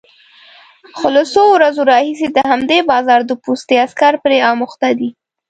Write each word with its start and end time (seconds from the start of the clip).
خو 0.97 1.07
له 1.15 1.23
څو 1.33 1.43
ورځو 1.55 1.81
راهيسې 1.91 2.27
د 2.31 2.37
همدې 2.51 2.79
بازار 2.91 3.19
د 3.25 3.31
پوستې 3.43 3.75
عسکر 3.85 4.13
پرې 4.23 4.37
اموخته 4.51 4.89
دي، 4.99 5.09